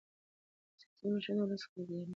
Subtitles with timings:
[0.79, 2.09] سیاسي مشران د ولس خدمتګاران دي